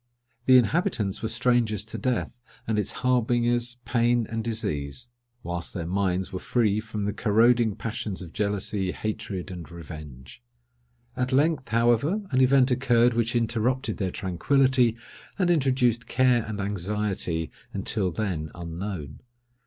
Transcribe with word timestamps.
The 0.45 0.57
inhabitants 0.57 1.21
were 1.21 1.29
strangers 1.29 1.85
to 1.85 1.97
death, 1.99 2.41
and 2.67 2.79
its 2.79 2.91
harbingers, 3.05 3.77
pain 3.85 4.25
and 4.31 4.43
disease; 4.43 5.09
whilst 5.43 5.75
their 5.75 5.85
minds 5.85 6.33
were 6.33 6.39
free 6.39 6.79
from 6.79 7.05
the 7.05 7.13
corroding 7.13 7.75
passions 7.75 8.19
of 8.23 8.33
jealousy, 8.33 8.93
hatred, 8.93 9.51
and 9.51 9.69
revenge. 9.69 10.41
At 11.15 11.31
length, 11.31 11.67
however, 11.69 12.19
an 12.31 12.41
event 12.41 12.71
occurred 12.71 13.13
which 13.13 13.35
interrupted 13.35 13.97
their 13.97 14.09
tranquillity, 14.09 14.97
and 15.37 15.51
introduced 15.51 16.07
care 16.07 16.45
and 16.45 16.59
anxiety, 16.59 17.51
until 17.71 18.09
then 18.11 18.49
unknown. 18.55 19.19